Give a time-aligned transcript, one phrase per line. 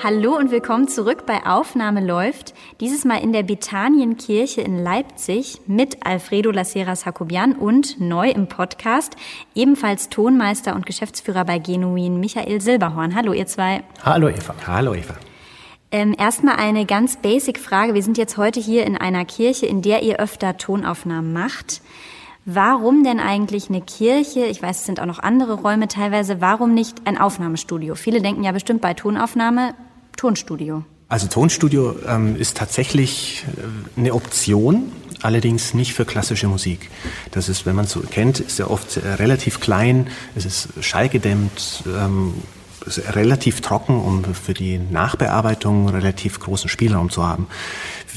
[0.00, 2.54] Hallo und willkommen zurück bei Aufnahme läuft.
[2.80, 9.16] Dieses Mal in der Bethanienkirche in Leipzig mit Alfredo Laceras Jacobian und neu im Podcast
[9.56, 13.16] ebenfalls Tonmeister und Geschäftsführer bei Genuin Michael Silberhorn.
[13.16, 13.82] Hallo ihr zwei.
[14.04, 14.54] Hallo Eva.
[14.68, 15.16] Hallo Eva.
[15.90, 17.94] Ähm, erstmal eine ganz basic Frage.
[17.94, 21.82] Wir sind jetzt heute hier in einer Kirche, in der ihr öfter Tonaufnahmen macht.
[22.44, 24.46] Warum denn eigentlich eine Kirche?
[24.46, 26.40] Ich weiß, es sind auch noch andere Räume teilweise.
[26.40, 27.96] Warum nicht ein Aufnahmestudio?
[27.96, 29.74] Viele denken ja bestimmt bei Tonaufnahme
[30.18, 30.84] Tonstudio.
[31.08, 36.90] Also Tonstudio ähm, ist tatsächlich äh, eine Option, allerdings nicht für klassische Musik.
[37.30, 40.68] Das ist, wenn man es so kennt, ist ja oft äh, relativ klein, es ist
[40.80, 42.34] schallgedämmt, ähm,
[42.84, 47.46] ist relativ trocken, um für die Nachbearbeitung relativ großen Spielraum zu haben.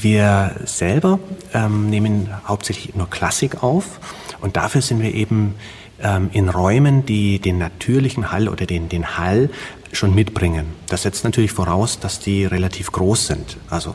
[0.00, 1.20] Wir selber
[1.54, 4.00] ähm, nehmen hauptsächlich nur Klassik auf
[4.40, 5.54] und dafür sind wir eben
[6.02, 9.50] ähm, in Räumen, die den natürlichen Hall oder den, den Hall
[9.92, 10.66] schon mitbringen.
[10.88, 13.58] Das setzt natürlich voraus, dass die relativ groß sind.
[13.70, 13.94] Also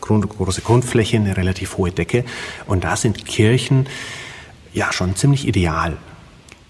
[0.00, 2.24] große Grundfläche, eine relativ hohe Decke.
[2.66, 3.86] Und da sind Kirchen
[4.72, 5.96] ja schon ziemlich ideal.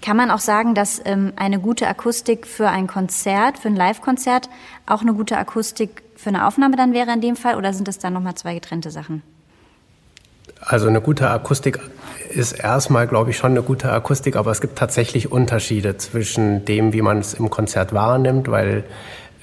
[0.01, 4.49] Kann man auch sagen, dass ähm, eine gute Akustik für ein Konzert, für ein Live-Konzert,
[4.87, 7.55] auch eine gute Akustik für eine Aufnahme dann wäre in dem Fall?
[7.55, 9.21] Oder sind das dann nochmal zwei getrennte Sachen?
[10.61, 11.79] Also eine gute Akustik
[12.29, 16.93] ist erstmal, glaube ich, schon eine gute Akustik, aber es gibt tatsächlich Unterschiede zwischen dem,
[16.93, 18.83] wie man es im Konzert wahrnimmt, weil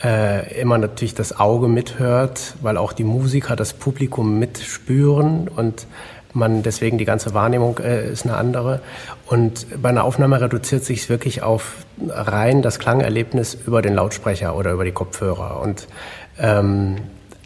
[0.03, 5.87] äh, immer natürlich das Auge mithört, weil auch die Musiker das Publikum mitspüren und
[6.35, 8.81] man deswegen die ganze Wahrnehmung äh, ist eine andere.
[9.27, 11.77] Und bei einer Aufnahme reduziert sich es wirklich auf
[12.09, 15.61] rein das Klangerlebnis über den Lautsprecher oder über die Kopfhörer.
[15.61, 15.89] Und
[16.39, 16.97] ähm,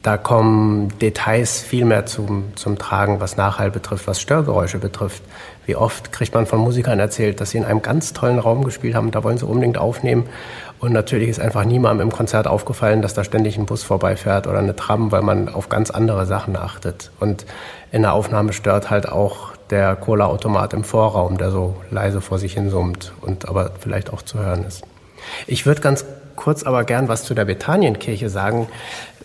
[0.03, 5.23] da kommen Details viel mehr zum, zum Tragen, was Nachhall betrifft, was Störgeräusche betrifft.
[5.65, 8.97] Wie oft kriegt man von Musikern erzählt, dass sie in einem ganz tollen Raum gespielt
[8.97, 10.27] haben, da wollen sie unbedingt aufnehmen.
[10.81, 14.59] Und natürlich ist einfach niemandem im Konzert aufgefallen, dass da ständig ein Bus vorbeifährt oder
[14.59, 17.13] eine Tram, weil man auf ganz andere Sachen achtet.
[17.21, 17.47] Und
[17.93, 22.55] in der Aufnahme stört halt auch der Cola-Automat im Vorraum, der so leise vor sich
[22.55, 24.83] hin summt und aber vielleicht auch zu hören ist.
[25.47, 26.05] Ich würde ganz
[26.35, 28.67] kurz aber gern was zu der Bethanienkirche sagen.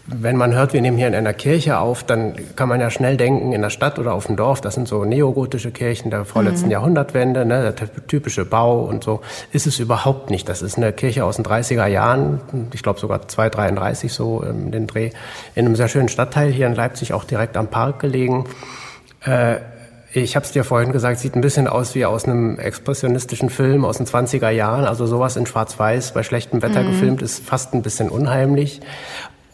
[0.09, 3.17] Wenn man hört, wir nehmen hier in einer Kirche auf, dann kann man ja schnell
[3.17, 6.67] denken, in der Stadt oder auf dem Dorf, das sind so neogotische Kirchen der vorletzten
[6.67, 6.71] mhm.
[6.71, 9.19] Jahrhundertwende, ne, der typische Bau und so.
[9.51, 10.47] Ist es überhaupt nicht.
[10.47, 12.39] Das ist eine Kirche aus den 30er Jahren,
[12.73, 15.11] ich glaube sogar 233 so in den Dreh,
[15.55, 18.45] in einem sehr schönen Stadtteil hier in Leipzig, auch direkt am Park gelegen.
[19.25, 19.57] Äh,
[20.13, 23.83] ich habe es dir vorhin gesagt, sieht ein bisschen aus wie aus einem expressionistischen Film
[23.83, 24.85] aus den 20er Jahren.
[24.85, 26.91] Also sowas in Schwarz-Weiß bei schlechtem Wetter mhm.
[26.91, 28.79] gefilmt ist fast ein bisschen unheimlich.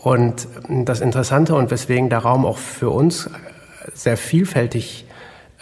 [0.04, 3.30] Und das Interessante und weswegen der Raum auch für uns
[3.94, 5.06] sehr vielfältig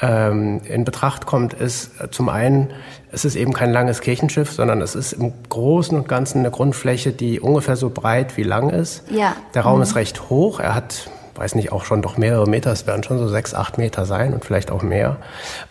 [0.01, 2.71] ähm, in Betracht kommt, ist zum einen,
[3.11, 7.11] es ist eben kein langes Kirchenschiff, sondern es ist im Großen und Ganzen eine Grundfläche,
[7.11, 9.03] die ungefähr so breit wie lang ist.
[9.11, 9.35] Ja.
[9.53, 9.83] Der Raum mhm.
[9.83, 10.59] ist recht hoch.
[10.59, 13.77] Er hat weiß nicht, auch schon doch mehrere Meter, es werden schon so sechs, acht
[13.77, 15.17] Meter sein und vielleicht auch mehr.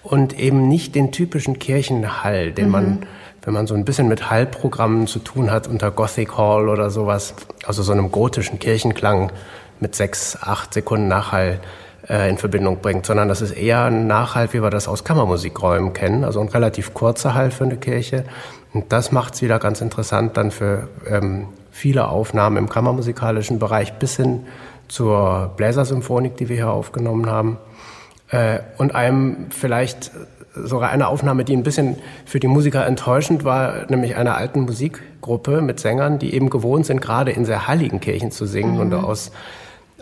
[0.02, 2.72] Und eben nicht den typischen Kirchenhall, den mhm.
[2.72, 3.06] man,
[3.42, 7.34] wenn man so ein bisschen mit Hallprogrammen zu tun hat, unter Gothic Hall oder sowas,
[7.66, 9.32] also so einem gotischen Kirchenklang
[9.80, 11.60] mit sechs, acht Sekunden Nachhall
[12.08, 15.92] äh, in Verbindung bringt, sondern das ist eher ein Nachhall, wie wir das aus Kammermusikräumen
[15.92, 18.24] kennen, also ein relativ kurzer Hall für eine Kirche.
[18.72, 23.94] Und das macht es wieder ganz interessant dann für ähm, viele Aufnahmen im kammermusikalischen Bereich
[23.94, 24.46] bis hin
[24.88, 27.58] zur Bläsersymphonik, die wir hier aufgenommen haben.
[28.28, 30.10] Äh, und einem vielleicht
[30.54, 35.60] sogar eine Aufnahme, die ein bisschen für die Musiker enttäuschend war, nämlich einer alten Musikgruppe
[35.60, 38.80] mit Sängern, die eben gewohnt sind, gerade in sehr heiligen Kirchen zu singen mhm.
[38.80, 39.30] und aus,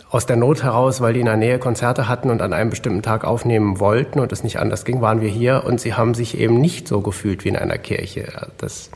[0.09, 3.03] aus der Not heraus, weil die in der Nähe Konzerte hatten und an einem bestimmten
[3.03, 6.37] Tag aufnehmen wollten und es nicht anders ging, waren wir hier und sie haben sich
[6.37, 8.89] eben nicht so gefühlt wie in einer Kirche, das,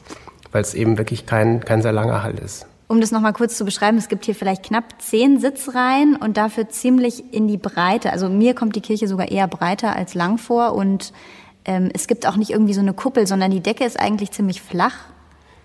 [0.52, 2.66] weil es eben wirklich kein, kein sehr langer Hall ist.
[2.88, 6.70] Um das nochmal kurz zu beschreiben, es gibt hier vielleicht knapp zehn Sitzreihen und dafür
[6.70, 8.12] ziemlich in die Breite.
[8.12, 11.14] Also mir kommt die Kirche sogar eher breiter als lang vor und
[11.66, 14.62] ähm, es gibt auch nicht irgendwie so eine Kuppel, sondern die Decke ist eigentlich ziemlich
[14.62, 14.96] flach.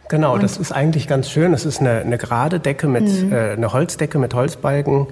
[0.08, 1.52] Genau, und das ist eigentlich ganz schön.
[1.52, 3.32] Es ist eine, eine gerade Decke mit, mhm.
[3.32, 5.08] äh, eine Holzdecke mit Holzbalken,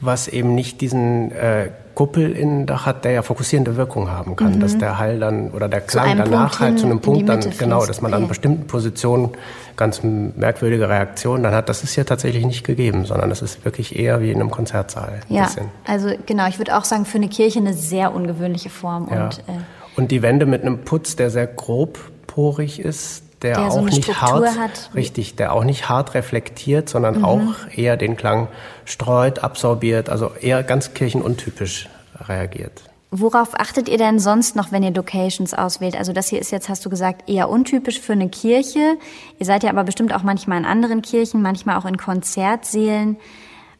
[0.00, 4.60] was eben nicht diesen äh, Kuppelinnendach hat, der ja fokussierende Wirkung haben kann, mhm.
[4.60, 8.00] dass der Hall dann oder der Klang danach halt zu einem Punkt dann, genau, dass
[8.00, 9.30] man an bestimmten Positionen
[9.76, 11.68] ganz merkwürdige Reaktionen dann hat.
[11.68, 15.20] Das ist ja tatsächlich nicht gegeben, sondern es ist wirklich eher wie in einem Konzertsaal.
[15.28, 15.48] Ja,
[15.84, 19.08] also genau, ich würde auch sagen, für eine Kirche eine sehr ungewöhnliche Form.
[19.10, 19.24] Ja.
[19.24, 19.52] Und, äh,
[19.96, 24.02] und die Wände mit einem Putz, der sehr grobporig ist, der, der auch so nicht
[24.02, 24.90] Struktur hart, hat.
[24.94, 27.24] richtig, der auch nicht hart reflektiert, sondern mhm.
[27.24, 28.48] auch eher den Klang
[28.84, 31.88] streut, absorbiert, also eher ganz kirchenuntypisch
[32.28, 32.82] reagiert.
[33.10, 35.96] Worauf achtet ihr denn sonst noch, wenn ihr Locations auswählt?
[35.96, 38.96] Also das hier ist jetzt, hast du gesagt, eher untypisch für eine Kirche.
[39.38, 43.16] Ihr seid ja aber bestimmt auch manchmal in anderen Kirchen, manchmal auch in Konzertsälen.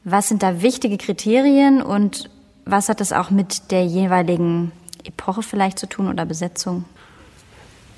[0.04, 2.30] Was sind da wichtige Kriterien und
[2.64, 4.70] was hat das auch mit der jeweiligen
[5.02, 6.84] Epoche vielleicht zu tun oder Besetzung?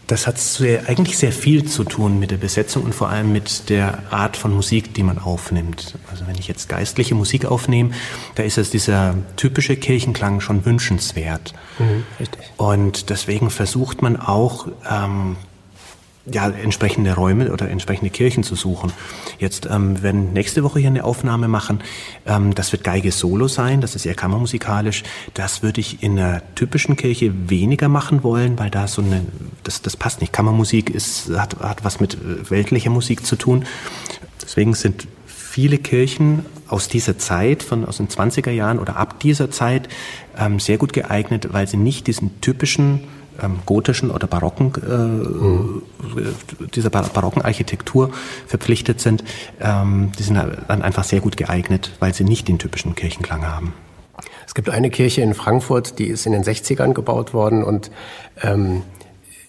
[0.07, 3.69] Das hat sehr, eigentlich sehr viel zu tun mit der Besetzung und vor allem mit
[3.69, 5.99] der Art von Musik, die man aufnimmt.
[6.11, 7.91] Also wenn ich jetzt geistliche Musik aufnehme,
[8.37, 11.55] da ist es dieser typische Kirchenklang schon wünschenswert.
[11.79, 12.41] Mhm, richtig.
[12.57, 15.37] Und deswegen versucht man auch ähm,
[16.31, 18.93] ja, entsprechende Räume oder entsprechende Kirchen zu suchen.
[19.39, 21.81] Jetzt ähm, werden nächste Woche hier eine Aufnahme machen.
[22.27, 25.05] Ähm, das wird Geige Solo sein, das ist eher kammermusikalisch.
[25.35, 29.25] Das würde ich in einer typischen Kirche weniger machen wollen, weil da so eine,
[29.63, 30.33] das, das passt nicht.
[30.33, 33.65] Kammermusik ist, hat, hat was mit äh, weltlicher Musik zu tun.
[34.43, 39.51] Deswegen sind viele Kirchen aus dieser Zeit, von, aus den 20er Jahren oder ab dieser
[39.51, 39.89] Zeit,
[40.37, 43.05] ähm, sehr gut geeignet, weil sie nicht diesen typischen
[43.43, 45.83] ähm, gotischen oder barocken, äh, mhm.
[46.75, 48.11] dieser barocken Architektur
[48.47, 49.25] verpflichtet sind,
[49.61, 53.73] ähm, die sind dann einfach sehr gut geeignet, weil sie nicht den typischen Kirchenklang haben.
[54.47, 57.91] Es gibt eine Kirche in Frankfurt, die ist in den 60ern gebaut worden und
[58.43, 58.83] ähm,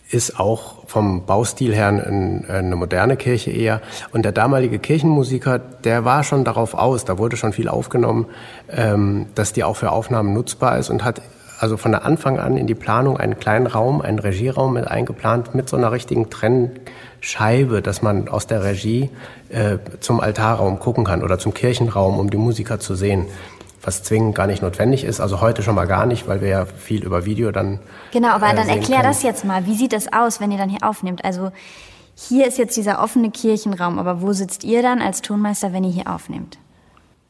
[0.10, 3.82] ist auch vom Baustil her eine moderne Kirche eher.
[4.12, 8.28] Und der damalige Kirchenmusiker, der war schon darauf aus, da wurde schon viel aufgenommen,
[8.70, 11.22] ähm, dass die auch für Aufnahmen nutzbar ist und hat
[11.60, 15.56] also von der Anfang an in die Planung einen kleinen Raum, einen Regieraum mit eingeplant,
[15.56, 19.10] mit so einer richtigen Trennscheibe, dass man aus der Regie
[19.50, 23.26] äh, zum Altarraum gucken kann oder zum Kirchenraum, um die Musiker zu sehen.
[23.82, 26.66] Was zwingend gar nicht notwendig ist, also heute schon mal gar nicht, weil wir ja
[26.66, 27.80] viel über Video dann.
[28.12, 29.10] Genau, aber äh, dann erklär können.
[29.10, 29.66] das jetzt mal.
[29.66, 31.24] Wie sieht das aus, wenn ihr dann hier aufnehmt?
[31.24, 31.52] Also
[32.16, 35.92] hier ist jetzt dieser offene Kirchenraum, aber wo sitzt ihr dann als Tonmeister, wenn ihr
[35.92, 36.58] hier aufnehmt?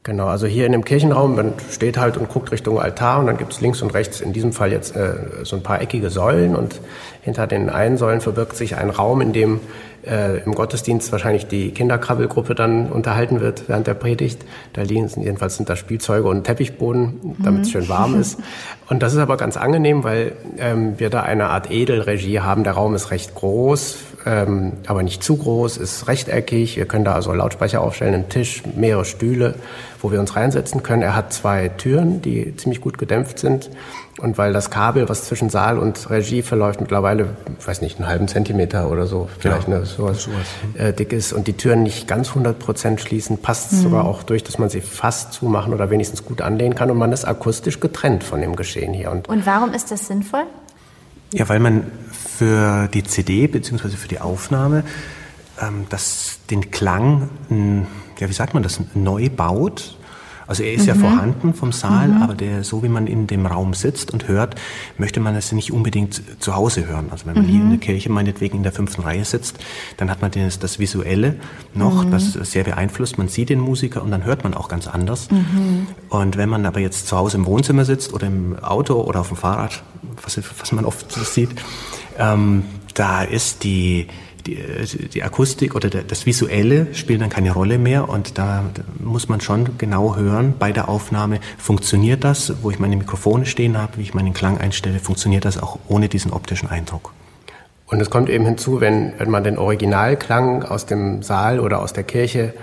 [0.07, 3.35] Genau, also hier in dem Kirchenraum, man steht halt und guckt Richtung Altar und dann
[3.35, 6.55] gibt es links und rechts in diesem Fall jetzt äh, so ein paar eckige Säulen
[6.55, 6.79] und
[7.23, 9.59] hinter den einen Säulen verbirgt sich ein Raum, in dem
[10.05, 14.45] äh, im Gottesdienst wahrscheinlich die Kinderkrabbelgruppe dann unterhalten wird während der Predigt.
[14.71, 17.71] Da liegen jedenfalls sind da Spielzeuge und Teppichboden, damit es mhm.
[17.71, 18.39] schön warm ist.
[18.89, 22.63] Und das ist aber ganz angenehm, weil ähm, wir da eine Art Edelregie haben.
[22.63, 23.97] Der Raum ist recht groß,
[24.27, 26.75] ähm, aber nicht zu groß, ist rechteckig.
[26.75, 29.55] Wir können da also Lautsprecher aufstellen, einen Tisch, mehrere Stühle,
[30.01, 31.01] wo wir uns reinsetzen können.
[31.01, 33.69] Er hat zwei Türen, die ziemlich gut gedämpft sind.
[34.17, 38.27] Und weil das Kabel, was zwischen Saal und Regie verläuft, mittlerweile, weiß nicht, einen halben
[38.27, 40.47] Zentimeter oder so, vielleicht ja, ne, sowas, sowas.
[40.73, 43.83] Äh, dick ist und die Türen nicht ganz 100 Prozent schließen, passt es mhm.
[43.83, 47.13] sogar auch durch, dass man sie fast zumachen oder wenigstens gut anlehnen kann und man
[47.13, 49.11] ist akustisch getrennt von dem Geschehen hier.
[49.11, 50.43] Und, und warum ist das sinnvoll?
[51.33, 51.83] Ja, weil man
[52.37, 53.89] für die CD bzw.
[53.89, 54.83] für die Aufnahme
[55.61, 57.29] ähm, das, den Klang,
[58.19, 59.97] ja, wie sagt man das, neu baut.
[60.45, 60.87] Also er ist mhm.
[60.87, 62.21] ja vorhanden vom Saal, mhm.
[62.21, 64.55] aber der, so wie man in dem Raum sitzt und hört,
[64.97, 67.07] möchte man es nicht unbedingt zu Hause hören.
[67.11, 67.49] Also wenn man mhm.
[67.49, 69.57] hier in der Kirche meinetwegen in der fünften Reihe sitzt,
[69.97, 71.35] dann hat man das, das Visuelle
[71.73, 72.11] noch, mhm.
[72.11, 73.17] das sehr beeinflusst.
[73.17, 75.29] Man sieht den Musiker und dann hört man auch ganz anders.
[75.31, 75.87] Mhm.
[76.07, 79.27] Und wenn man aber jetzt zu Hause im Wohnzimmer sitzt oder im Auto oder auf
[79.27, 79.83] dem Fahrrad,
[80.23, 81.49] was, was man oft sieht,
[82.17, 84.07] ähm, da ist die,
[84.45, 84.57] die,
[85.13, 88.65] die Akustik oder das Visuelle spielt dann keine Rolle mehr und da
[88.99, 93.77] muss man schon genau hören bei der Aufnahme, funktioniert das, wo ich meine Mikrofone stehen
[93.77, 97.13] habe, wie ich meinen Klang einstelle, funktioniert das auch ohne diesen optischen Eindruck.
[97.87, 101.93] Und es kommt eben hinzu, wenn, wenn man den Originalklang aus dem Saal oder aus
[101.93, 102.53] der Kirche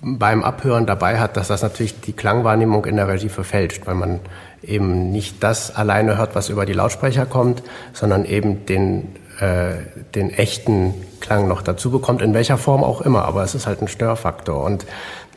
[0.00, 4.20] beim Abhören dabei hat, dass das natürlich die Klangwahrnehmung in der Regie verfälscht, weil man
[4.62, 9.74] eben nicht das alleine hört, was über die Lautsprecher kommt, sondern eben den, äh,
[10.14, 13.24] den echten Klang noch dazu bekommt, in welcher Form auch immer.
[13.24, 14.62] Aber es ist halt ein Störfaktor.
[14.62, 14.86] Und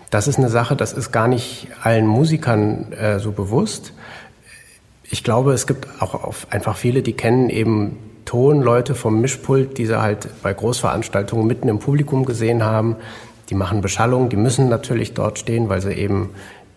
[0.10, 3.94] das ist eine Sache, das ist gar nicht allen Musikern äh, so bewusst.
[5.04, 10.02] Ich glaube, es gibt auch einfach viele, die kennen eben Tonleute vom Mischpult, die sie
[10.02, 12.96] halt bei Großveranstaltungen mitten im Publikum gesehen haben.
[13.50, 16.32] Die machen Beschallung, die müssen natürlich dort stehen, weil sie eben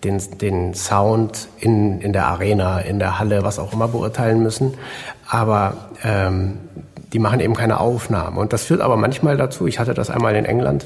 [0.05, 4.75] den, den Sound in, in der Arena, in der Halle, was auch immer beurteilen müssen.
[5.28, 5.75] Aber
[6.05, 6.59] ähm,
[7.12, 8.37] die machen eben keine Aufnahmen.
[8.37, 10.85] Und das führt aber manchmal dazu, ich hatte das einmal in England,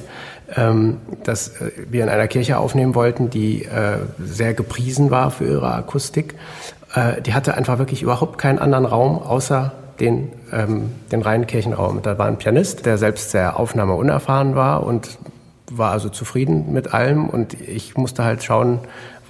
[0.57, 5.45] ähm, dass äh, wir in einer Kirche aufnehmen wollten, die äh, sehr gepriesen war für
[5.45, 6.35] ihre Akustik.
[6.95, 12.03] Äh, die hatte einfach wirklich überhaupt keinen anderen Raum außer den, ähm, den reinen Kirchenraum.
[12.03, 15.19] Da war ein Pianist, der selbst sehr aufnahmeunerfahren war und
[15.79, 18.81] war also zufrieden mit allem und ich musste halt schauen,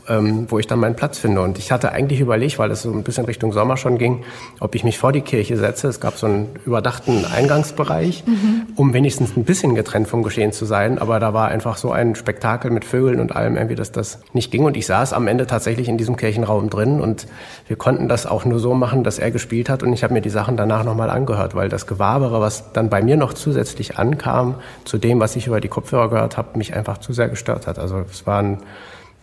[0.08, 1.40] ähm, wo ich dann meinen Platz finde.
[1.40, 4.24] Und ich hatte eigentlich überlegt, weil es so ein bisschen Richtung Sommer schon ging,
[4.60, 5.88] ob ich mich vor die Kirche setze.
[5.88, 8.66] Es gab so einen überdachten Eingangsbereich, mhm.
[8.76, 10.98] um wenigstens ein bisschen getrennt vom Geschehen zu sein.
[10.98, 14.50] Aber da war einfach so ein Spektakel mit Vögeln und allem irgendwie, dass das nicht
[14.50, 14.64] ging.
[14.64, 17.26] Und ich saß am Ende tatsächlich in diesem Kirchenraum drin und
[17.68, 20.20] wir konnten das auch nur so machen, dass er gespielt hat und ich habe mir
[20.20, 24.56] die Sachen danach nochmal angehört, weil das Gewabere, was dann bei mir noch zusätzlich ankam,
[24.84, 27.78] zu dem, was ich über die Kopfhörer gehört habe, mich einfach zu sehr gestört hat.
[27.78, 28.58] Also es waren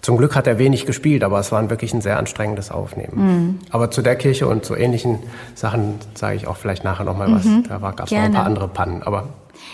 [0.01, 3.13] zum Glück hat er wenig gespielt, aber es war wirklich ein sehr anstrengendes Aufnehmen.
[3.15, 3.59] Mhm.
[3.69, 5.19] Aber zu der Kirche und zu ähnlichen
[5.55, 7.45] Sachen sage ich auch vielleicht nachher noch mal was.
[7.45, 7.63] Mhm.
[7.67, 9.27] Da gab es noch ein paar andere Pannen, aber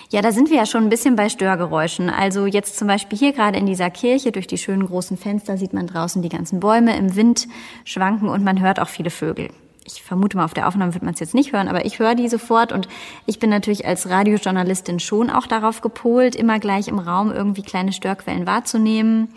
[0.09, 2.09] ja, da sind wir ja schon ein bisschen bei Störgeräuschen.
[2.09, 5.73] Also jetzt zum Beispiel hier gerade in dieser Kirche, durch die schönen großen Fenster sieht
[5.73, 7.47] man draußen die ganzen Bäume im Wind
[7.83, 9.49] schwanken und man hört auch viele Vögel.
[9.87, 12.15] Ich vermute mal, auf der Aufnahme wird man es jetzt nicht hören, aber ich höre
[12.15, 12.87] die sofort und
[13.27, 17.93] ich bin natürlich als Radiojournalistin schon auch darauf gepolt, immer gleich im Raum irgendwie kleine
[17.93, 19.29] Störquellen wahrzunehmen.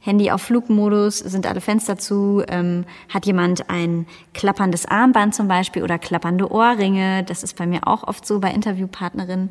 [0.00, 5.82] Handy auf Flugmodus, sind alle Fenster zu, ähm, hat jemand ein klapperndes Armband zum Beispiel
[5.82, 7.22] oder klappernde Ohrringe.
[7.24, 9.50] Das ist bei mir auch oft so bei Interviewpartnerinnen.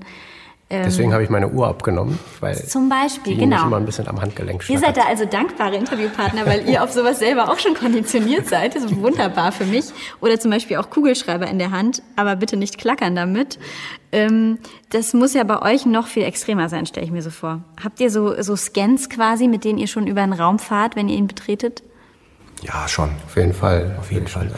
[0.71, 4.07] Ähm, Deswegen habe ich meine Uhr abgenommen, weil zum Beispiel die genau immer ein bisschen
[4.07, 4.81] am Handgelenk schnackert.
[4.81, 8.75] Ihr seid da also dankbare Interviewpartner, weil ihr auf sowas selber auch schon konditioniert seid.
[8.75, 9.85] Das ist wunderbar für mich.
[10.21, 13.57] Oder zum Beispiel auch Kugelschreiber in der Hand, aber bitte nicht klackern damit.
[14.11, 14.59] Ähm,
[14.91, 17.61] das muss ja bei euch noch viel extremer sein, stelle ich mir so vor.
[17.83, 21.09] Habt ihr so, so Scans quasi, mit denen ihr schon über einen Raum fahrt, wenn
[21.09, 21.81] ihr ihn betretet?
[22.61, 23.09] Ja, schon.
[23.25, 23.95] Auf jeden Fall.
[23.99, 24.51] Auf jeden Fall.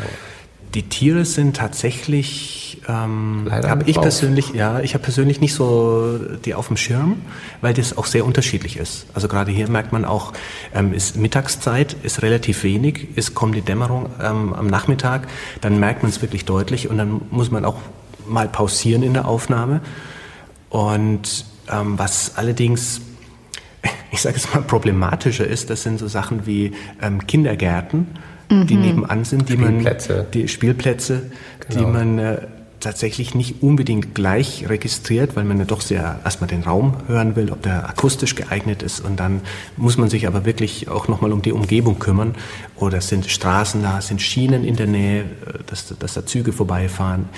[0.73, 6.53] Die Tiere sind tatsächlich, ähm, habe ich persönlich, ja, ich habe persönlich nicht so die
[6.53, 7.21] auf dem Schirm,
[7.59, 9.05] weil das auch sehr unterschiedlich ist.
[9.13, 10.31] Also gerade hier merkt man auch,
[10.73, 15.27] ähm, ist Mittagszeit, ist relativ wenig, es kommt die Dämmerung ähm, am Nachmittag,
[15.59, 17.77] dann merkt man es wirklich deutlich und dann muss man auch
[18.25, 19.81] mal pausieren in der Aufnahme.
[20.69, 23.01] Und ähm, was allerdings
[24.11, 28.07] ich sage es mal, problematischer ist, das sind so Sachen wie ähm, Kindergärten
[28.51, 28.67] mhm.
[28.67, 30.15] die nebenan sind, die Spielplätze.
[30.15, 31.21] man die Spielplätze,
[31.67, 31.79] genau.
[31.79, 32.37] die man äh,
[32.81, 37.51] tatsächlich nicht unbedingt gleich registriert, weil man ja doch sehr erstmal den Raum hören will,
[37.51, 39.41] ob der akustisch geeignet ist und dann
[39.77, 42.35] muss man sich aber wirklich auch nochmal um die Umgebung kümmern.
[42.75, 45.25] Oder sind Straßen da, sind Schienen in der Nähe, äh,
[45.67, 47.29] dass, dass da Züge vorbeifahren.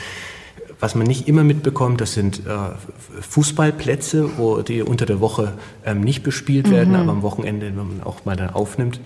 [0.80, 5.54] Was man nicht immer mitbekommt, das sind äh, Fußballplätze, wo die unter der Woche
[5.86, 7.00] ähm, nicht bespielt werden, mhm.
[7.00, 9.00] aber am Wochenende, wenn man auch mal dann aufnimmt,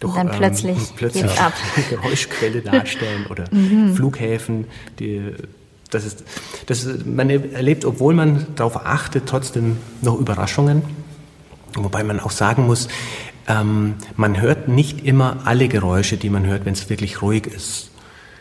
[0.00, 1.52] doch dann plötzlich, ähm, plötzlich ab.
[1.90, 3.94] Geräuschquelle darstellen oder mhm.
[3.94, 4.66] Flughäfen,
[4.98, 5.34] die
[5.90, 6.22] das ist,
[6.66, 10.82] das ist, man erlebt, obwohl man darauf achtet, trotzdem noch Überraschungen.
[11.74, 12.86] Wobei man auch sagen muss,
[13.48, 17.89] ähm, man hört nicht immer alle Geräusche, die man hört, wenn es wirklich ruhig ist.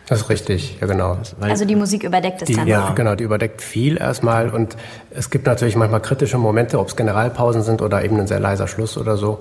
[0.10, 1.18] Das ist richtig, ja genau.
[1.40, 2.96] Also die Musik überdeckt es die, dann Ja, auch.
[2.96, 4.76] genau, die überdeckt viel erstmal und
[5.12, 8.68] es gibt natürlich manchmal kritische Momente, ob es Generalpausen sind oder eben ein sehr leiser
[8.68, 9.38] Schluss oder so,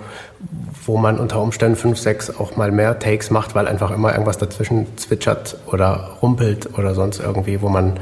[0.85, 4.37] wo man unter Umständen fünf, sechs auch mal mehr Takes macht, weil einfach immer irgendwas
[4.37, 7.99] dazwischen zwitschert oder rumpelt oder sonst irgendwie, wo man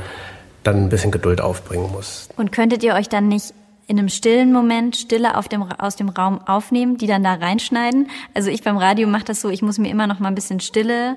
[0.65, 2.29] dann ein bisschen Geduld aufbringen muss.
[2.37, 3.55] Und könntet ihr euch dann nicht
[3.87, 8.09] in einem stillen Moment Stille auf dem, aus dem Raum aufnehmen, die dann da reinschneiden?
[8.35, 10.59] Also ich beim Radio mache das so, ich muss mir immer noch mal ein bisschen
[10.59, 11.17] Stille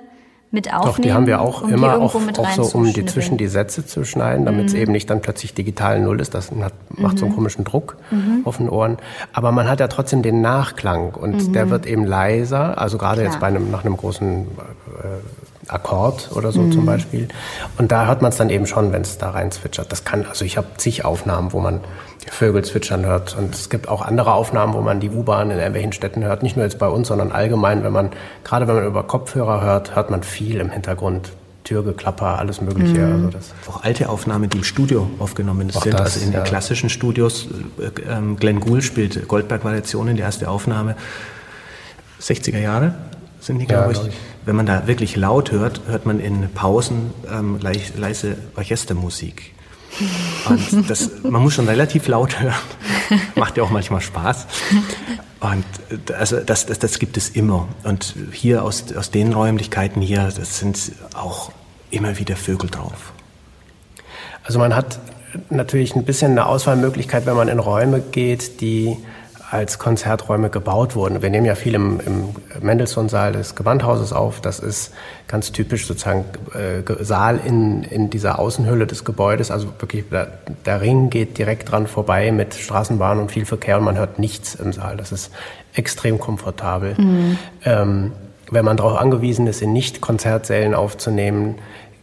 [0.51, 0.95] mit aufnehmen?
[0.95, 3.85] Doch, die haben wir auch um immer auch, auch so, um die zwischen die Sätze
[3.85, 4.79] zu schneiden, damit es mhm.
[4.79, 6.33] eben nicht dann plötzlich digital Null ist.
[6.33, 7.17] Das hat, macht mhm.
[7.17, 7.35] so einen mhm.
[7.35, 8.41] komischen Druck mhm.
[8.45, 8.97] auf den Ohren.
[9.33, 11.69] Aber man hat ja trotzdem den Nachklang und der mhm.
[11.69, 12.77] wird eben leiser.
[12.79, 15.38] Also gerade jetzt bei einem, nach einem großen äh,
[15.69, 16.85] Akkord oder so zum mhm.
[16.85, 17.27] Beispiel.
[17.77, 19.91] Und da hört man es dann eben schon, wenn es da rein zwitschert.
[19.91, 21.81] Das kann, also ich habe zig Aufnahmen, wo man
[22.27, 23.37] Vögel zwitschern hört.
[23.37, 26.43] Und es gibt auch andere Aufnahmen, wo man die U-Bahn in irgendwelchen Städten hört.
[26.43, 28.09] Nicht nur jetzt bei uns, sondern allgemein, wenn man,
[28.43, 31.31] gerade wenn man über Kopfhörer hört, hört man viel im Hintergrund.
[31.65, 32.97] Türgeklapper, alles Mögliche.
[32.99, 33.13] Mhm.
[33.13, 35.93] Also das auch alte Aufnahmen, die im Studio aufgenommen sind.
[35.93, 36.39] Das, also in ja.
[36.39, 37.47] den klassischen Studios.
[37.77, 40.95] Äh, Glenn Gould spielt Goldberg-Variationen, die erste Aufnahme.
[42.21, 42.95] 60er Jahre
[43.39, 44.07] sind die, glaube ich.
[44.07, 44.13] ich.
[44.45, 49.53] Wenn man da wirklich laut hört, hört man in Pausen ähm, leise Orchestermusik.
[50.47, 52.53] Und das, man muss schon relativ laut hören.
[53.35, 54.47] Macht ja auch manchmal Spaß.
[55.39, 55.65] Und
[56.13, 57.67] also das, das, das gibt es immer.
[57.83, 61.51] Und hier aus, aus den Räumlichkeiten hier, das sind auch
[61.91, 63.13] immer wieder Vögel drauf.
[64.43, 64.99] Also man hat
[65.49, 68.97] natürlich ein bisschen eine Auswahlmöglichkeit, wenn man in Räume geht, die
[69.51, 71.21] als Konzerträume gebaut wurden.
[71.23, 74.41] Wir nehmen ja viel im, im Mendelssohn-Saal des Gewandhauses auf.
[74.41, 74.93] Das ist
[75.27, 79.49] ganz typisch sozusagen äh, Saal in, in dieser Außenhülle des Gebäudes.
[79.49, 80.27] Also wirklich, der,
[80.65, 84.53] der Ring geht direkt dran vorbei mit Straßenbahn und viel Verkehr und man hört nichts
[84.53, 84.97] im Saal.
[84.97, 85.31] Das ist
[85.73, 86.93] extrem komfortabel.
[86.97, 87.37] Mhm.
[87.65, 88.11] Ähm,
[88.51, 91.55] wenn man darauf angewiesen ist, in Nicht-Konzertsälen aufzunehmen,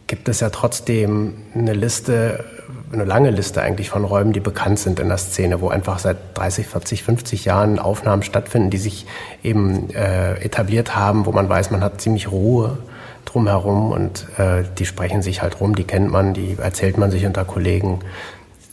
[0.07, 2.43] gibt es ja trotzdem eine Liste
[2.91, 6.17] eine lange Liste eigentlich von Räumen, die bekannt sind in der Szene, wo einfach seit
[6.35, 9.05] 30, 40, 50 Jahren Aufnahmen stattfinden, die sich
[9.43, 12.77] eben äh, etabliert haben, wo man weiß, man hat ziemlich Ruhe
[13.25, 17.25] drumherum und äh, die sprechen sich halt rum, die kennt man, die erzählt man sich
[17.25, 17.99] unter Kollegen.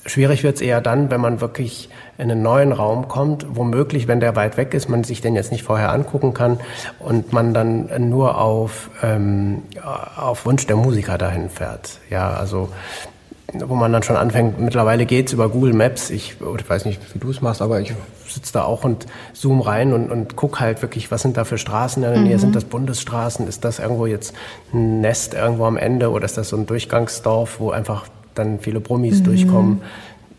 [0.06, 4.21] Schwierig wird es eher dann, wenn man wirklich in einen neuen Raum kommt, womöglich, wenn
[4.21, 6.61] der weit weg ist, man sich den jetzt nicht vorher angucken kann
[6.99, 9.62] und man dann nur auf, ähm,
[10.16, 12.00] auf Wunsch der Musiker dahin fährt.
[12.11, 12.68] Ja, also
[13.66, 17.18] wo man dann schon anfängt, mittlerweile geht's über Google Maps, ich, ich weiß nicht, wie
[17.18, 17.92] du es machst, aber ich
[18.26, 21.58] sitze da auch und zoom rein und, und guck halt wirklich, was sind da für
[21.58, 22.40] Straßen in der Nähe, mhm.
[22.40, 24.34] sind das Bundesstraßen, ist das irgendwo jetzt
[24.73, 28.80] ein Nest irgendwo am Ende oder ist das so ein Durchgangsdorf, wo einfach dann viele
[28.80, 29.25] Brummis mhm.
[29.25, 29.82] durchkommen.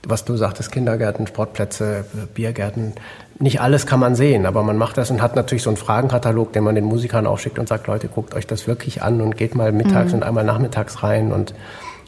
[0.07, 2.05] Was du sagtest, Kindergärten, Sportplätze,
[2.35, 2.93] Biergärten,
[3.39, 6.53] nicht alles kann man sehen, aber man macht das und hat natürlich so einen Fragenkatalog,
[6.53, 9.55] den man den Musikern aufschickt und sagt, Leute, guckt euch das wirklich an und geht
[9.55, 10.19] mal mittags mhm.
[10.19, 11.53] und einmal nachmittags rein und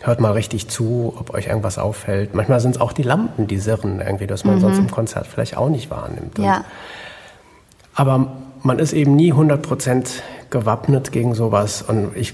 [0.01, 2.36] hört mal richtig zu, ob euch irgendwas auffällt.
[2.36, 4.62] Manchmal sind es auch die Lampen, die sirren irgendwie, dass man mhm.
[4.62, 6.38] sonst im Konzert vielleicht auch nicht wahrnimmt.
[6.38, 6.63] Ja.
[7.96, 8.32] aber
[8.63, 12.34] man ist eben nie 100 Prozent gewappnet gegen sowas und ich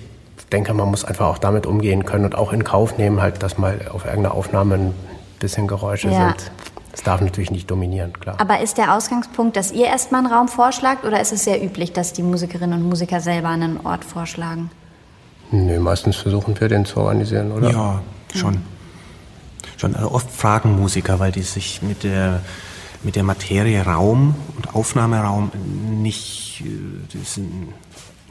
[0.52, 3.58] denke, man muss einfach auch damit umgehen können und auch in Kauf nehmen, halt, dass
[3.58, 4.94] mal auf irgendeiner Aufnahme ein
[5.40, 6.30] bisschen Geräusche ja.
[6.30, 6.52] sind.
[6.92, 8.36] Das darf natürlich nicht dominieren, klar.
[8.40, 11.92] Aber ist der Ausgangspunkt, dass ihr erstmal einen Raum vorschlagt oder ist es sehr üblich,
[11.92, 14.70] dass die Musikerinnen und Musiker selber einen Ort vorschlagen?
[15.54, 17.70] Nee, meistens versuchen wir den zu organisieren, oder?
[17.70, 18.02] Ja,
[18.34, 18.58] schon.
[19.78, 22.42] Schon also oft fragen Musiker, weil die sich mit der,
[23.04, 25.52] mit der Materie Raum und Aufnahmeraum
[26.02, 27.68] nicht, äh, sind,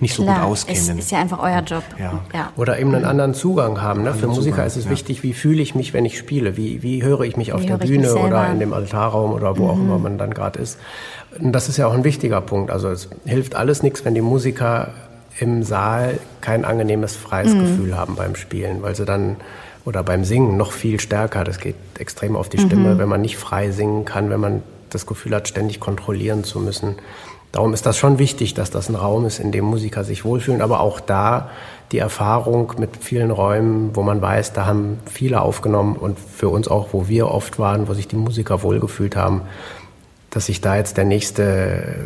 [0.00, 0.98] nicht so Klar, gut auskennen.
[0.98, 1.84] Ist, ist ja einfach euer Job.
[1.96, 2.24] Ja.
[2.34, 2.52] ja.
[2.56, 4.02] Oder eben einen anderen Zugang haben.
[4.02, 4.14] Ne?
[4.14, 4.90] Für Musiker Zugang, ist es ja.
[4.90, 6.56] wichtig, wie fühle ich mich, wenn ich spiele?
[6.56, 9.66] Wie, wie höre ich mich wie auf der Bühne oder in dem Altarraum oder wo
[9.66, 9.70] mhm.
[9.70, 10.76] auch immer man dann gerade ist?
[11.38, 12.72] Und das ist ja auch ein wichtiger Punkt.
[12.72, 14.88] Also es hilft alles nichts, wenn die Musiker
[15.38, 17.60] im Saal kein angenehmes, freies mhm.
[17.60, 19.36] Gefühl haben beim Spielen, weil sie dann
[19.84, 22.98] oder beim Singen noch viel stärker, das geht extrem auf die Stimme, mhm.
[22.98, 26.96] wenn man nicht frei singen kann, wenn man das Gefühl hat, ständig kontrollieren zu müssen.
[27.50, 30.62] Darum ist das schon wichtig, dass das ein Raum ist, in dem Musiker sich wohlfühlen,
[30.62, 31.50] aber auch da
[31.90, 36.66] die Erfahrung mit vielen Räumen, wo man weiß, da haben viele aufgenommen und für uns
[36.68, 39.42] auch, wo wir oft waren, wo sich die Musiker wohlgefühlt haben,
[40.30, 41.96] dass sich da jetzt der nächste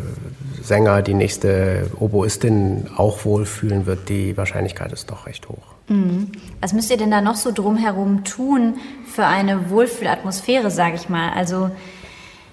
[0.67, 5.63] Sänger, die nächste Oboistin auch wohlfühlen wird, die Wahrscheinlichkeit ist doch recht hoch.
[5.87, 6.33] Mhm.
[6.59, 8.75] Was müsst ihr denn da noch so drumherum tun
[9.09, 11.31] für eine Wohlfühlatmosphäre, sage ich mal?
[11.31, 11.71] Also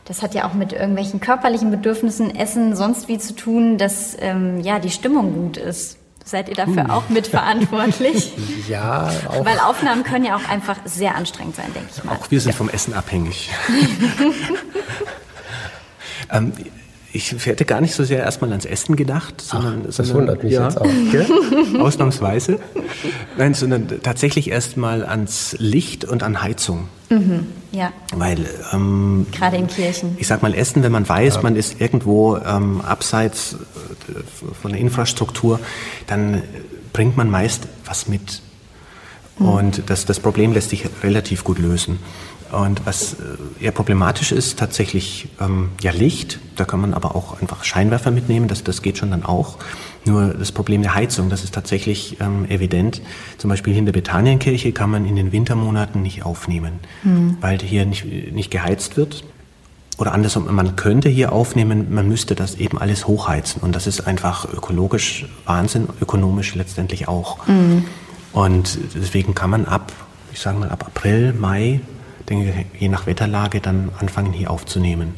[0.04, 4.60] das hat ja auch mit irgendwelchen körperlichen Bedürfnissen, Essen, sonst wie zu tun, dass ähm,
[4.60, 5.98] ja die Stimmung gut ist.
[6.24, 6.90] Seid ihr dafür hm.
[6.90, 8.32] auch mitverantwortlich?
[8.68, 9.44] ja, auch.
[9.44, 12.14] Weil Aufnahmen können ja auch einfach sehr anstrengend sein, denke ich mal.
[12.14, 12.56] Auch wir sind ja.
[12.56, 13.50] vom Essen abhängig.
[16.30, 16.52] ähm,
[17.14, 19.82] ich hätte gar nicht so sehr erstmal ans Essen gedacht, sondern.
[19.82, 20.84] Ach, das sondern, wundert mich ja, jetzt auch.
[21.12, 21.80] Gell?
[21.80, 22.58] Ausnahmsweise.
[23.38, 26.88] Nein, sondern tatsächlich erstmal ans Licht und an Heizung.
[27.10, 27.92] Mhm, ja.
[28.12, 28.44] Weil.
[28.72, 30.16] Ähm, Gerade in Kirchen.
[30.18, 31.42] Ich sag mal, Essen, wenn man weiß, ja.
[31.42, 33.54] man ist irgendwo ähm, abseits
[34.08, 35.60] äh, von der Infrastruktur,
[36.08, 36.42] dann
[36.92, 38.42] bringt man meist was mit.
[39.38, 39.48] Mhm.
[39.48, 42.00] Und das, das Problem lässt sich relativ gut lösen.
[42.54, 46.38] Und was äh, eher problematisch ist, tatsächlich ähm, ja Licht.
[46.56, 49.58] Da kann man aber auch einfach Scheinwerfer mitnehmen, das, das geht schon dann auch.
[50.04, 53.00] Nur das Problem der Heizung, das ist tatsächlich ähm, evident.
[53.38, 57.38] Zum Beispiel hier in der Bethanienkirche kann man in den Wintermonaten nicht aufnehmen, mhm.
[57.40, 59.24] weil hier nicht, nicht geheizt wird.
[59.96, 63.62] Oder andersrum, man könnte hier aufnehmen, man müsste das eben alles hochheizen.
[63.62, 67.46] Und das ist einfach ökologisch Wahnsinn, ökonomisch letztendlich auch.
[67.46, 67.84] Mhm.
[68.32, 69.92] Und deswegen kann man ab,
[70.32, 71.80] ich sage mal, ab April, Mai
[72.28, 75.14] denke, je nach Wetterlage dann anfangen hier aufzunehmen.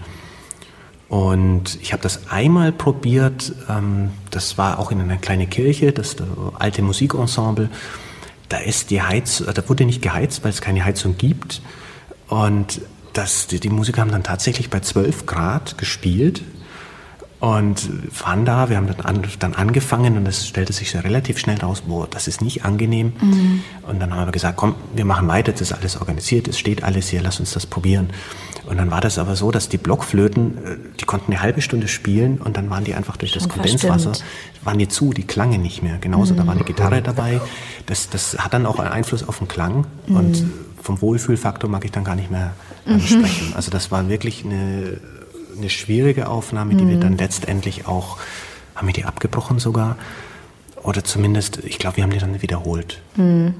[1.09, 6.17] Und ich habe das einmal probiert, ähm, das war auch in einer kleinen Kirche, das
[6.59, 7.71] alte Musikensemble.
[8.49, 11.63] Da ist die Heiz, da wurde nicht geheizt, weil es keine Heizung gibt.
[12.29, 12.81] Und
[13.13, 16.43] das, die, die Musiker haben dann tatsächlich bei 12 Grad gespielt
[17.39, 17.91] und
[18.25, 21.83] waren da, wir haben dann, an, dann angefangen und es stellte sich relativ schnell raus,
[21.87, 23.13] boah, das ist nicht angenehm.
[23.21, 23.63] Mhm.
[23.83, 26.83] Und dann haben wir gesagt, komm, wir machen weiter, das ist alles organisiert, es steht
[26.83, 28.09] alles hier, lass uns das probieren.
[28.65, 31.89] Und dann war das aber so, dass die Blockflöten, äh, die konnten eine halbe Stunde
[31.89, 34.13] spielen und dann waren die einfach durch Schon das Kondenswasser,
[34.65, 35.99] waren die zu, die klangen nicht mehr.
[35.99, 36.39] Genauso, mhm.
[36.39, 37.41] da war eine Gitarre dabei.
[37.85, 40.17] Das, das hat dann auch einen Einfluss auf den Klang mhm.
[40.17, 40.45] und
[40.83, 42.55] vom Wohlfühlfaktor mag ich dann gar nicht mehr
[42.87, 43.53] äh, sprechen.
[43.55, 44.99] Also das war wirklich eine
[45.59, 46.91] eine schwierige Aufnahme, die mhm.
[46.91, 48.19] wir dann letztendlich auch,
[48.75, 49.97] haben wir die abgebrochen sogar?
[50.83, 53.01] Oder zumindest, ich glaube, wir haben die dann wiederholt.
[53.17, 53.55] Mhm.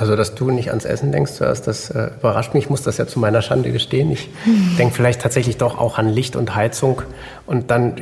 [0.00, 2.64] Also, dass du nicht ans Essen denkst zuerst, das äh, überrascht mich.
[2.64, 4.10] Ich muss das ja zu meiner Schande gestehen.
[4.10, 4.76] Ich hm.
[4.78, 7.02] denke vielleicht tatsächlich doch auch an Licht und Heizung.
[7.44, 7.96] Und dann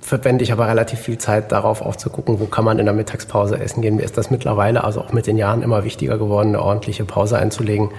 [0.00, 2.94] verwende ich aber relativ viel Zeit darauf, auch zu gucken, wo kann man in der
[2.94, 3.96] Mittagspause essen gehen.
[3.96, 7.36] Mir ist das mittlerweile, also auch mit den Jahren, immer wichtiger geworden, eine ordentliche Pause
[7.36, 7.90] einzulegen.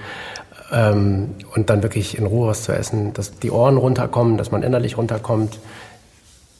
[0.74, 4.64] Ähm, und dann wirklich in Ruhe was zu essen, dass die Ohren runterkommen, dass man
[4.64, 5.60] innerlich runterkommt.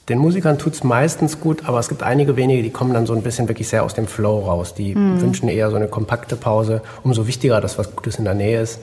[0.08, 3.14] Den Musikern tut es meistens gut, aber es gibt einige wenige, die kommen dann so
[3.14, 4.76] ein bisschen wirklich sehr aus dem Flow raus.
[4.76, 5.20] Die mhm.
[5.20, 6.82] wünschen eher so eine kompakte Pause.
[7.04, 8.82] Umso wichtiger, dass was Gutes in der Nähe ist.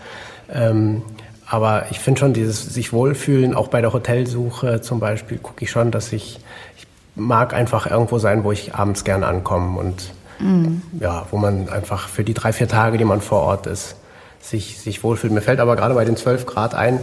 [0.53, 1.03] Ähm,
[1.47, 5.71] aber ich finde schon dieses sich wohlfühlen, auch bei der Hotelsuche zum Beispiel, gucke ich
[5.71, 6.41] schon, dass ich,
[6.77, 10.83] ich mag einfach irgendwo sein, wo ich abends gern ankomme und mhm.
[10.99, 13.97] ja, wo man einfach für die drei, vier Tage, die man vor Ort ist,
[14.41, 15.33] sich, sich wohlfühlt.
[15.33, 17.01] Mir fällt aber gerade bei den 12 Grad ein,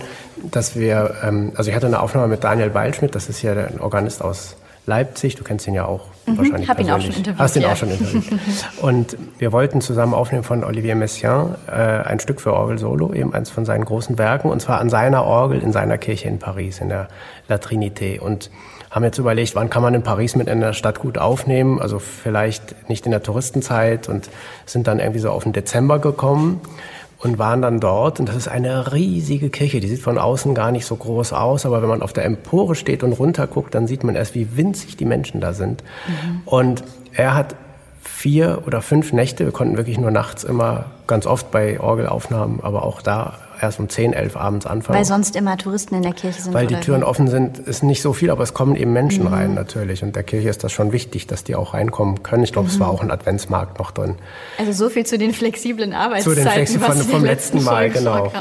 [0.52, 3.80] dass wir, ähm, also ich hatte eine Aufnahme mit Daniel Beilschmidt, das ist ja ein
[3.80, 7.39] Organist aus Leipzig, du kennst ihn ja auch mhm, wahrscheinlich hab ihn auch schon interviewt.
[7.39, 7.73] Hast ihn ja.
[7.73, 8.39] auch schon interviewt.
[8.82, 13.34] Und wir wollten zusammen aufnehmen von Olivier Messiaen äh, ein Stück für Orgel Solo, eben
[13.34, 16.80] eins von seinen großen Werken, und zwar an seiner Orgel in seiner Kirche in Paris,
[16.80, 17.10] in der
[17.50, 18.19] La Trinité.
[18.19, 18.50] Und
[18.89, 22.89] haben jetzt überlegt, wann kann man in Paris mit einer Stadt gut aufnehmen, also vielleicht
[22.89, 24.30] nicht in der Touristenzeit und
[24.65, 26.62] sind dann irgendwie so auf den Dezember gekommen
[27.19, 28.19] und waren dann dort.
[28.19, 29.80] Und das ist eine riesige Kirche.
[29.80, 32.75] Die sieht von außen gar nicht so groß aus, aber wenn man auf der Empore
[32.75, 35.84] steht und runterguckt, dann sieht man erst, wie winzig die Menschen da sind.
[36.08, 36.41] Mhm.
[36.45, 37.56] Und er hat
[38.01, 42.84] vier oder fünf Nächte, wir konnten wirklich nur nachts immer ganz oft bei Orgelaufnahmen, aber
[42.84, 44.98] auch da erst um 10, 11 abends anfangen.
[44.98, 46.54] Weil sonst immer Touristen in der Kirche sind.
[46.54, 47.06] Weil die Türen wie?
[47.06, 49.34] offen sind, ist nicht so viel, aber es kommen eben Menschen mhm.
[49.34, 50.04] rein natürlich.
[50.04, 52.43] Und der Kirche ist das schon wichtig, dass die auch reinkommen können.
[52.43, 52.74] Ich glaube, mhm.
[52.74, 52.93] es war mhm.
[52.93, 54.15] auch ein Adventsmarkt noch drin.
[54.58, 56.38] Also so viel zu den flexiblen Arbeitszeiten.
[56.38, 58.32] Zu den flexiblen vom letzten Mal, genau.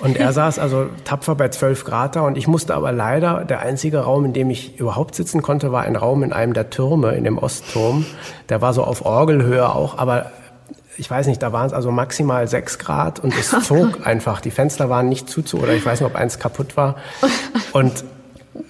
[0.00, 3.60] Und er saß also tapfer bei 12 Grad da und ich musste aber leider, der
[3.60, 7.12] einzige Raum, in dem ich überhaupt sitzen konnte, war ein Raum in einem der Türme,
[7.12, 8.06] in dem Ostturm.
[8.48, 10.30] Der war so auf Orgelhöhe auch, aber
[10.96, 14.40] ich weiß nicht, da waren es also maximal sechs Grad und es zog einfach.
[14.40, 16.96] Die Fenster waren nicht zuzu oder ich weiß nicht, ob eins kaputt war.
[17.72, 18.04] Und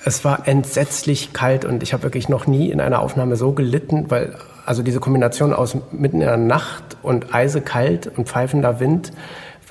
[0.05, 4.11] es war entsetzlich kalt und ich habe wirklich noch nie in einer Aufnahme so gelitten,
[4.11, 9.13] weil also diese Kombination aus mitten in der Nacht und eisekalt und pfeifender Wind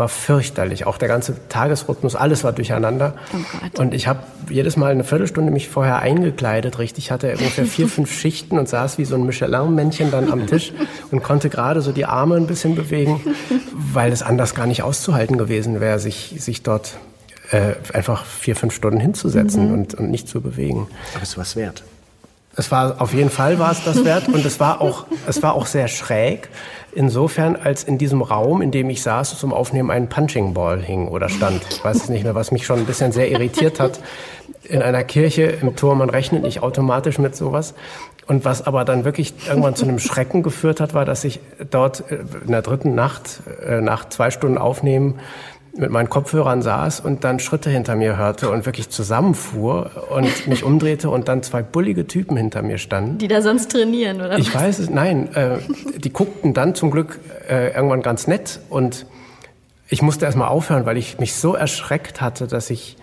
[0.02, 0.88] war fürchterlich.
[0.88, 3.14] Auch der ganze Tagesrhythmus, alles war durcheinander.
[3.34, 7.88] Oh und ich habe jedes Mal eine Viertelstunde mich vorher eingekleidet, richtig, hatte ungefähr vier,
[7.98, 10.74] fünf Schichten und saß wie so ein Michelin-Männchen dann am Tisch
[11.12, 13.22] und konnte gerade so die Arme ein bisschen bewegen,
[13.94, 16.98] weil es anders gar nicht auszuhalten gewesen wäre, sich, sich dort
[17.52, 19.74] äh, einfach vier, fünf Stunden hinzusetzen mhm.
[19.74, 20.88] und, und nicht zu bewegen.
[21.14, 21.84] Aber es war es wert.
[22.56, 25.54] Es war auf jeden Fall war es das wert und es war auch es war
[25.54, 26.50] auch sehr schräg
[26.94, 31.08] insofern als in diesem Raum, in dem ich saß zum Aufnehmen ein Punching Ball hing
[31.08, 31.62] oder stand.
[31.70, 34.00] Ich weiß es nicht mehr, was mich schon ein bisschen sehr irritiert hat.
[34.64, 37.74] In einer Kirche im Tor, man rechnet nicht automatisch mit sowas.
[38.28, 42.04] Und was aber dann wirklich irgendwann zu einem Schrecken geführt hat, war, dass ich dort
[42.12, 45.20] in der dritten Nacht äh, nach zwei Stunden Aufnehmen
[45.78, 50.64] mit meinen Kopfhörern saß und dann Schritte hinter mir hörte und wirklich zusammenfuhr und mich
[50.64, 53.18] umdrehte und dann zwei bullige Typen hinter mir standen.
[53.18, 54.38] Die da sonst trainieren, oder?
[54.38, 54.62] Ich was?
[54.62, 55.34] weiß es, nein.
[55.34, 55.60] Äh,
[55.98, 59.06] die guckten dann zum Glück äh, irgendwann ganz nett und
[59.90, 62.98] ich musste erstmal aufhören, weil ich mich so erschreckt hatte, dass ich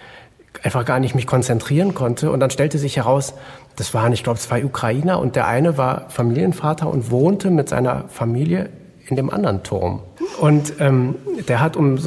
[0.63, 2.31] einfach gar nicht mich konzentrieren konnte.
[2.31, 3.35] Und dann stellte sich heraus,
[3.77, 8.05] das waren, ich glaube, zwei Ukrainer und der eine war Familienvater und wohnte mit seiner
[8.09, 8.71] Familie
[9.07, 10.03] in dem anderen Turm.
[10.41, 11.15] Und ähm,
[11.47, 11.99] der hat um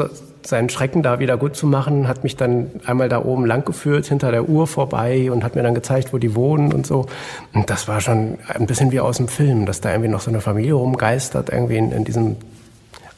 [0.48, 4.06] seinen Schrecken da wieder gut zu machen, hat mich dann einmal da oben lang geführt,
[4.06, 7.06] hinter der Uhr vorbei und hat mir dann gezeigt, wo die wohnen und so.
[7.54, 10.32] Und das war schon ein bisschen wie aus dem Film, dass da irgendwie noch so
[10.32, 12.38] eine Familie rumgeistert, irgendwie in, in diesem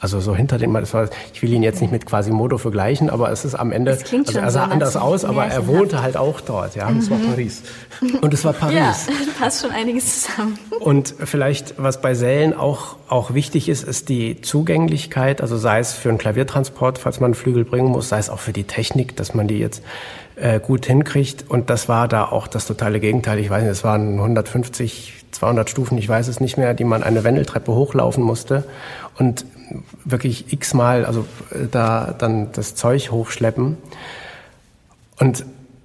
[0.04, 0.94] also so hinter dem, das
[1.32, 4.50] ich will ihn jetzt nicht mit Quasimodo vergleichen, aber es ist am Ende, also er
[4.50, 6.88] sah so anders aus, aber er wohnte halt auch dort, ja.
[6.88, 7.30] Und es war mhm.
[7.30, 7.62] Paris.
[8.20, 8.76] Und es war Paris.
[8.76, 8.94] Ja,
[9.40, 10.58] passt schon einiges zusammen.
[10.78, 15.94] Und vielleicht, was bei Sälen auch, auch wichtig ist, ist die Zugänglichkeit, also sei es
[15.94, 19.16] für einen Klaviertransport, falls man einen Flügel bringen muss, sei es auch für die Technik,
[19.16, 19.82] dass man die jetzt
[20.36, 21.46] äh, gut hinkriegt.
[21.48, 23.38] Und das war da auch das totale Gegenteil.
[23.38, 27.02] Ich weiß nicht, es waren 150, 200 Stufen, ich weiß es nicht mehr, die man
[27.02, 28.64] eine Wendeltreppe hochlaufen musste.
[29.18, 29.46] Und
[30.04, 33.76] wirklich x-mal, also äh, da dann das Zeug hochschleppen.
[35.18, 35.44] Und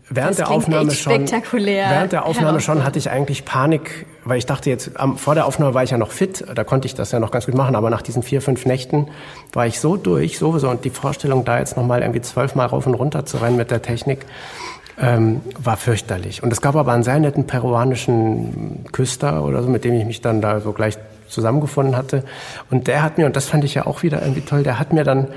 [0.09, 4.69] während der Aufnahme schon, während der Aufnahme schon hatte ich eigentlich Panik, weil ich dachte
[4.69, 7.31] jetzt, vor der Aufnahme war ich ja noch fit, da konnte ich das ja noch
[7.31, 9.07] ganz gut machen, aber nach diesen vier, fünf Nächten
[9.53, 12.95] war ich so durch, sowieso, und die Vorstellung, da jetzt nochmal irgendwie zwölfmal rauf und
[12.95, 14.25] runter zu rennen mit der Technik,
[15.01, 16.43] ähm, war fürchterlich.
[16.43, 20.21] Und es gab aber einen sehr netten peruanischen Küster oder so, mit dem ich mich
[20.21, 20.97] dann da so gleich
[21.29, 22.23] zusammengefunden hatte.
[22.69, 24.93] Und der hat mir, und das fand ich ja auch wieder irgendwie toll, der hat
[24.93, 25.27] mir dann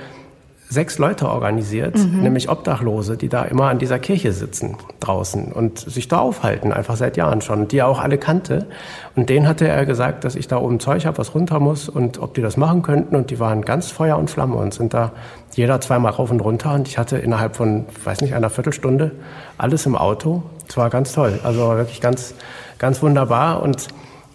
[0.72, 2.22] sechs Leute organisiert, mhm.
[2.22, 6.96] nämlich Obdachlose, die da immer an dieser Kirche sitzen draußen und sich da aufhalten, einfach
[6.96, 8.66] seit Jahren schon, die er auch alle kannte.
[9.14, 12.18] Und denen hatte er gesagt, dass ich da oben Zeug habe, was runter muss und
[12.18, 13.14] ob die das machen könnten.
[13.14, 15.12] Und die waren ganz Feuer und Flamme und sind da
[15.54, 16.72] jeder zweimal rauf und runter.
[16.72, 19.12] Und ich hatte innerhalb von, weiß nicht, einer Viertelstunde
[19.58, 20.42] alles im Auto.
[20.68, 22.34] Es war ganz toll, also wirklich ganz,
[22.78, 23.62] ganz wunderbar.
[23.62, 23.88] Und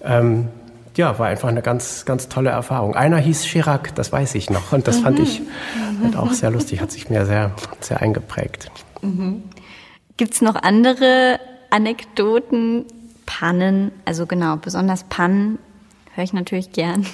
[0.03, 0.49] ähm,
[0.97, 2.95] ja, war einfach eine ganz, ganz tolle Erfahrung.
[2.95, 4.73] Einer hieß Chirac, das weiß ich noch.
[4.73, 5.03] Und das mhm.
[5.03, 5.41] fand ich
[6.03, 8.71] halt auch sehr lustig, hat sich mir sehr, sehr eingeprägt.
[9.01, 9.43] Mhm.
[10.17, 12.85] Gibt es noch andere Anekdoten,
[13.25, 13.91] Pannen?
[14.05, 15.59] Also genau, besonders Pannen
[16.15, 17.05] höre ich natürlich gern.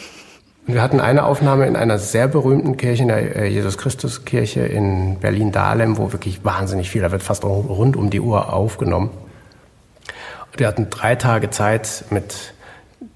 [0.65, 5.97] Wir hatten eine Aufnahme in einer sehr berühmten Kirche, in der äh, Jesus-Christus-Kirche in Berlin-Dahlem,
[5.97, 9.11] wo wirklich wahnsinnig viel, da wird fast rund um die Uhr aufgenommen.
[10.55, 12.52] Wir hatten drei Tage Zeit mit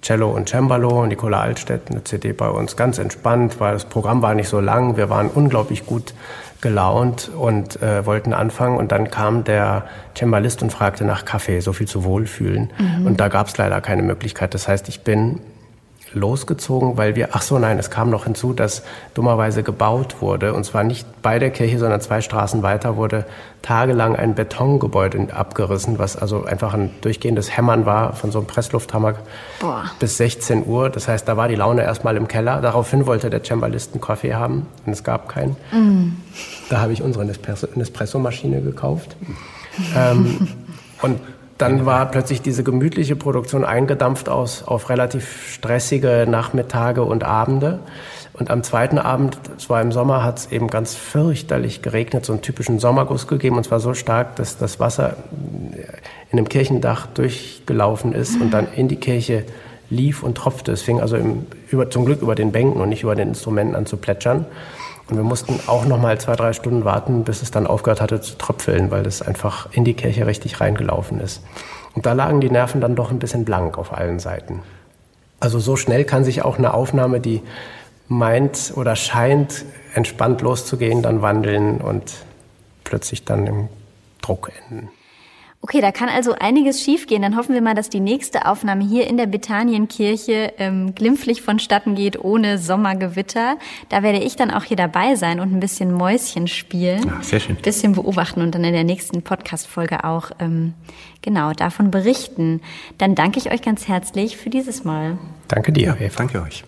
[0.02, 4.36] Cello und Cembalo, Nicola Altstedt, eine CD bei uns, ganz entspannt, weil das Programm war
[4.36, 4.98] nicht so lang.
[4.98, 6.14] Wir waren unglaublich gut
[6.62, 8.78] gelaunt und äh, wollten anfangen.
[8.78, 9.86] Und dann kam der
[10.18, 12.72] Cembalist und fragte nach Kaffee, so viel zu Wohlfühlen.
[12.78, 13.06] Mhm.
[13.06, 14.54] Und da gab es leider keine Möglichkeit.
[14.54, 15.40] Das heißt, ich bin
[16.14, 20.64] losgezogen, weil wir, ach so nein, es kam noch hinzu, dass dummerweise gebaut wurde, und
[20.64, 23.26] zwar nicht bei der Kirche, sondern zwei Straßen weiter wurde
[23.62, 29.16] tagelang ein Betongebäude abgerissen, was also einfach ein durchgehendes Hämmern war von so einem Presslufthammer
[29.60, 29.92] Boah.
[30.00, 30.90] bis 16 Uhr.
[30.90, 32.62] Das heißt, da war die Laune erstmal im Keller.
[32.62, 35.58] Daraufhin wollte der Cembalist einen Kaffee haben und es gab keinen.
[35.72, 36.16] Mm.
[36.70, 39.18] Da habe ich unsere Nespresso-Maschine gekauft.
[39.96, 40.48] ähm,
[41.02, 41.20] und
[41.58, 47.80] dann war plötzlich diese gemütliche Produktion eingedampft aus, auf relativ stressige Nachmittage und Abende.
[48.34, 52.34] Und am zweiten Abend, es war im Sommer, hat es eben ganz fürchterlich geregnet, so
[52.34, 53.58] einen typischen Sommerguss gegeben.
[53.58, 55.18] Und zwar so stark, dass das Wasser
[56.30, 59.44] in dem Kirchendach durchgelaufen ist und dann in die Kirche
[59.90, 60.72] lief und tropfte.
[60.72, 63.76] Es fing also im, über, zum Glück über den Bänken und nicht über den Instrumenten
[63.76, 64.46] an zu plätschern.
[65.10, 68.20] Und wir mussten auch noch mal zwei, drei Stunden warten, bis es dann aufgehört hatte
[68.20, 71.42] zu tröpfeln, weil es einfach in die Kirche richtig reingelaufen ist.
[71.96, 74.62] Und da lagen die Nerven dann doch ein bisschen blank auf allen Seiten.
[75.40, 77.42] Also so schnell kann sich auch eine Aufnahme, die
[78.08, 82.14] meint oder scheint entspannt loszugehen, dann wandeln und
[82.84, 83.68] plötzlich dann im
[84.22, 84.90] Druck enden.
[85.68, 87.22] Okay, da kann also einiges schiefgehen.
[87.22, 91.94] Dann hoffen wir mal, dass die nächste Aufnahme hier in der Bethanienkirche ähm, glimpflich vonstatten
[91.94, 93.58] geht, ohne Sommergewitter.
[93.90, 97.06] Da werde ich dann auch hier dabei sein und ein bisschen Mäuschen spielen.
[97.06, 97.58] Ja, sehr schön.
[97.58, 100.74] Ein bisschen beobachten und dann in der nächsten Podcast-Folge auch ähm,
[101.22, 102.62] genau davon berichten.
[102.98, 105.18] Dann danke ich euch ganz herzlich für dieses Mal.
[105.50, 105.98] Danke dir.
[106.00, 106.64] Ja, danke euch.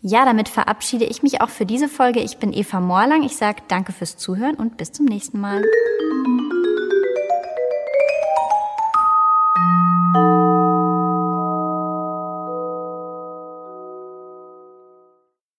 [0.00, 2.18] Ja, damit verabschiede ich mich auch für diese Folge.
[2.18, 3.22] Ich bin Eva Morlang.
[3.22, 5.62] Ich sage danke fürs Zuhören und bis zum nächsten Mal.